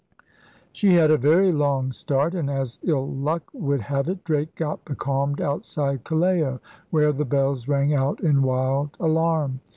She 0.71 0.95
had 0.95 1.11
a 1.11 1.15
very 1.19 1.51
long 1.51 1.91
start; 1.91 2.33
and, 2.33 2.49
as 2.49 2.79
ill 2.81 3.07
luck 3.07 3.43
would 3.53 3.81
have 3.81 4.09
it, 4.09 4.23
Drake 4.23 4.55
got 4.55 4.83
becalmed 4.83 5.39
outside 5.39 6.05
Callao, 6.05 6.59
where 6.89 7.11
the 7.13 7.23
bells 7.23 7.67
rang 7.67 7.93
out 7.93 8.19
in 8.19 8.41
wild 8.41 8.97
alarm. 8.99 9.59